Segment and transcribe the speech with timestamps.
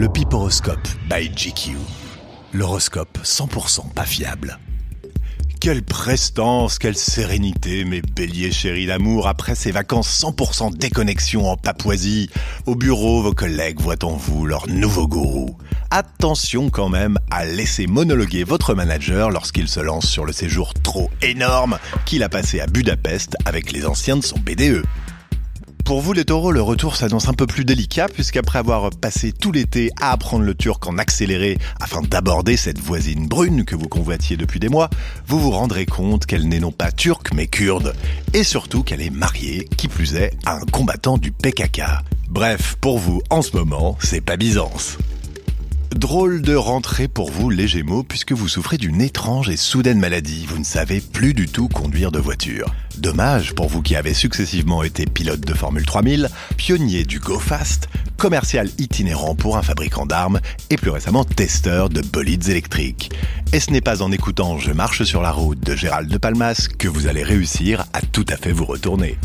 [0.00, 1.76] Le Piporoscope by GQ.
[2.54, 4.58] L'horoscope 100% pas fiable.
[5.60, 12.30] Quelle prestance, quelle sérénité, mes béliers chéris d'amour, après ces vacances 100% déconnexion en Papouasie.
[12.64, 15.58] Au bureau, vos collègues voient en vous leur nouveau gourou.
[15.90, 21.10] Attention quand même à laisser monologuer votre manager lorsqu'il se lance sur le séjour trop
[21.20, 24.82] énorme qu'il a passé à Budapest avec les anciens de son BDE.
[25.90, 29.50] Pour vous les taureaux, le retour s'annonce un peu plus délicat puisqu'après avoir passé tout
[29.50, 34.36] l'été à apprendre le turc en accéléré afin d'aborder cette voisine brune que vous convoitiez
[34.36, 34.88] depuis des mois,
[35.26, 37.92] vous vous rendrez compte qu'elle n'est non pas turque mais kurde
[38.34, 41.82] et surtout qu'elle est mariée, qui plus est, à un combattant du PKK.
[42.28, 44.96] Bref, pour vous en ce moment, c'est pas Byzance.
[45.96, 50.46] Drôle de rentrée pour vous les Gémeaux puisque vous souffrez d'une étrange et soudaine maladie,
[50.46, 52.72] vous ne savez plus du tout conduire de voiture.
[52.96, 57.88] Dommage pour vous qui avez successivement été pilote de Formule 3000, pionnier du Go Fast,
[58.16, 60.40] commercial itinérant pour un fabricant d'armes
[60.70, 63.10] et plus récemment testeur de bolides électriques.
[63.52, 66.68] Et ce n'est pas en écoutant Je marche sur la route de Gérald de Palmas
[66.78, 69.18] que vous allez réussir à tout à fait vous retourner.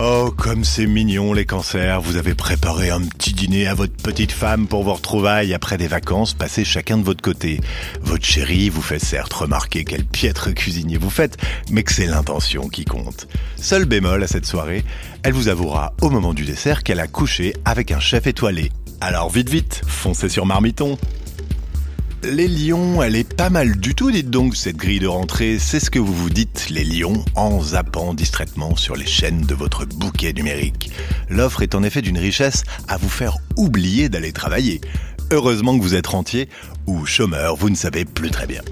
[0.00, 4.30] Oh, comme c'est mignon les cancers, vous avez préparé un petit dîner à votre petite
[4.30, 7.60] femme pour vos retrouvailles après des vacances passées chacun de votre côté.
[8.02, 11.36] Votre chérie vous fait certes remarquer quel piètre cuisinier vous faites,
[11.72, 13.26] mais que c'est l'intention qui compte.
[13.56, 14.84] Seul bémol à cette soirée,
[15.24, 18.70] elle vous avouera au moment du dessert qu'elle a couché avec un chef étoilé.
[19.00, 20.96] Alors vite vite, foncez sur Marmiton
[22.22, 25.58] les lions, elle est pas mal du tout, dites donc, cette grille de rentrée.
[25.58, 29.54] C'est ce que vous vous dites, les lions, en zappant distraitement sur les chaînes de
[29.54, 30.90] votre bouquet numérique.
[31.28, 34.80] L'offre est en effet d'une richesse à vous faire oublier d'aller travailler.
[35.30, 36.48] Heureusement que vous êtes rentier
[36.86, 38.62] ou chômeur, vous ne savez plus très bien.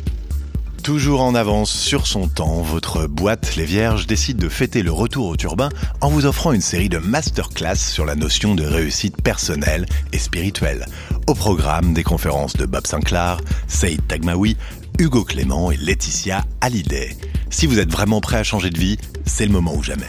[0.87, 5.27] Toujours en avance sur son temps, votre boîte Les Vierges décide de fêter le retour
[5.27, 5.69] au turbin
[6.01, 10.87] en vous offrant une série de masterclass sur la notion de réussite personnelle et spirituelle.
[11.27, 14.57] Au programme des conférences de Bob Sinclair, Saïd Tagmaoui,
[15.01, 17.17] Hugo Clément et Laetitia Hallyday.
[17.51, 20.07] Si vous êtes vraiment prêt à changer de vie, c'est le moment ou jamais.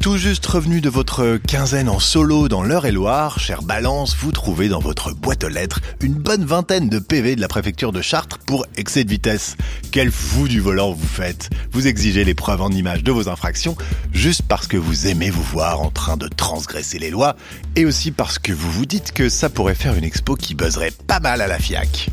[0.00, 4.78] Tout juste revenu de votre quinzaine en solo dans l'Eure-et-Loire, cher Balance, vous trouvez dans
[4.78, 8.64] votre boîte aux lettres une bonne vingtaine de PV de la préfecture de Chartres pour
[8.76, 9.56] excès de vitesse.
[9.90, 13.76] Quel fou du volant vous faites Vous exigez les preuves en images de vos infractions
[14.12, 17.34] juste parce que vous aimez vous voir en train de transgresser les lois
[17.74, 20.92] et aussi parce que vous vous dites que ça pourrait faire une expo qui buzzerait
[21.08, 22.08] pas mal à la FIAC.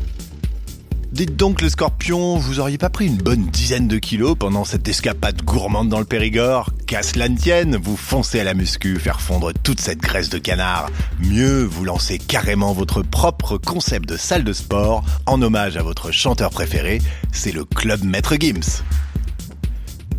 [1.16, 4.86] Dites donc le scorpion, vous auriez pas pris une bonne dizaine de kilos pendant cette
[4.86, 6.68] escapade gourmande dans le Périgord?
[6.86, 10.36] Qu'à cela ne tienne, vous foncez à la muscu, faire fondre toute cette graisse de
[10.36, 10.90] canard.
[11.18, 16.10] Mieux, vous lancez carrément votre propre concept de salle de sport en hommage à votre
[16.10, 17.00] chanteur préféré,
[17.32, 18.82] c'est le Club Maître Gims.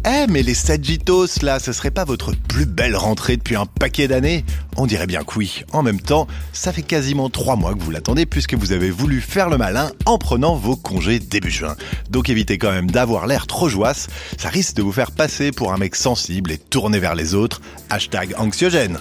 [0.10, 4.08] Eh, mais les Sagittos, là, ce serait pas votre plus belle rentrée depuis un paquet
[4.08, 4.46] d'années?
[4.78, 5.64] On dirait bien que oui.
[5.74, 9.20] En même temps, ça fait quasiment trois mois que vous l'attendez puisque vous avez voulu
[9.20, 11.76] faire le malin en prenant vos congés début juin.
[12.10, 14.08] Donc évitez quand même d'avoir l'air trop joasse,
[14.38, 17.60] ça risque de vous faire passer pour un mec sensible et tourné vers les autres.
[17.90, 19.00] Hashtag anxiogène.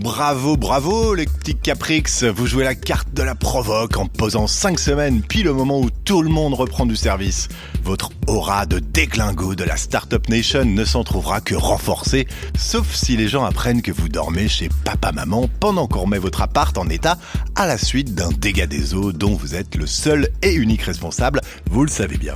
[0.00, 4.78] Bravo, bravo les petits Caprix, vous jouez la carte de la provoque en posant 5
[4.78, 7.46] semaines pile au moment où tout le monde reprend du service.
[7.84, 12.26] Votre aura de déglingo de la Startup Nation ne s'en trouvera que renforcée,
[12.58, 16.76] sauf si les gens apprennent que vous dormez chez papa-maman pendant qu'on remet votre appart
[16.78, 17.16] en état
[17.54, 21.42] à la suite d'un dégât des eaux dont vous êtes le seul et unique responsable,
[21.70, 22.34] vous le savez bien.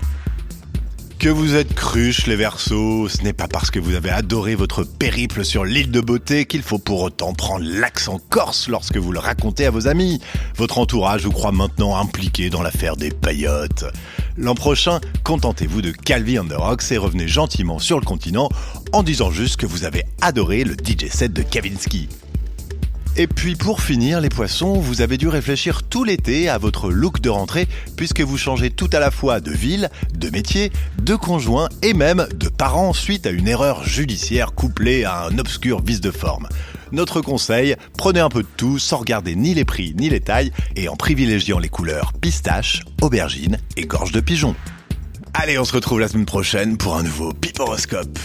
[1.25, 4.85] Que vous êtes cruche les versos, ce n'est pas parce que vous avez adoré votre
[4.85, 9.21] périple sur l'île de beauté qu'il faut pour autant prendre l'accent corse lorsque vous le
[9.21, 10.21] racontez à vos amis.
[10.57, 13.87] Votre entourage vous croit maintenant impliqué dans l'affaire des paillotes.
[14.37, 18.51] L'an prochain, contentez-vous de Calvi on the Rocks et revenez gentiment sur le continent
[18.93, 22.11] en disant juste que vous avez adoré le DJ set de Kavinsky.
[23.17, 27.21] Et puis pour finir, les poissons, vous avez dû réfléchir tout l'été à votre look
[27.21, 29.89] de rentrée puisque vous changez tout à la fois de ville,
[30.19, 35.27] de métier, de conjoint et même de parents suite à une erreur judiciaire couplée à
[35.27, 36.49] un obscur vice de forme.
[36.91, 40.51] Notre conseil, prenez un peu de tout sans regarder ni les prix ni les tailles
[40.75, 44.57] et en privilégiant les couleurs pistache, aubergine et gorge de pigeon.
[45.35, 48.19] Allez, on se retrouve la semaine prochaine pour un nouveau Piporoscope.